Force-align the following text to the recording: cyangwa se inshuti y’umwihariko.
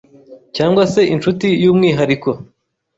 cyangwa 0.55 0.83
se 0.93 1.01
inshuti 1.13 1.47
y’umwihariko. 1.63 2.29